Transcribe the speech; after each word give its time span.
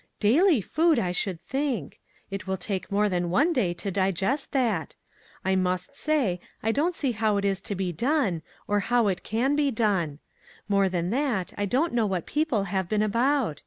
14 0.19 0.19
Daily 0.35 0.61
food, 0.61 0.97
I 0.97 1.11
should 1.11 1.39
think! 1.39 1.99
It 2.31 2.47
will 2.47 2.57
take 2.57 2.91
more 2.91 3.07
than 3.07 3.29
one 3.29 3.53
day 3.53 3.71
to 3.75 3.91
digest 3.91 4.51
that! 4.51 4.95
I 5.45 5.55
must 5.55 5.95
say, 5.95 6.39
I 6.63 6.71
don't 6.71 6.95
see 6.95 7.11
how 7.11 7.37
it 7.37 7.45
is 7.45 7.61
to 7.61 7.75
be 7.75 7.91
done, 7.91 8.41
or 8.67 8.79
how 8.79 9.09
it 9.09 9.21
can 9.21 9.55
be 9.55 9.69
done. 9.69 10.17
More 10.67 10.89
than 10.89 11.11
that, 11.11 11.53
I 11.55 11.67
don't 11.67 11.93
know 11.93 12.07
what 12.07 12.25
people 12.25 12.63
have 12.63 12.89
been 12.89 13.03
about. 13.03 13.59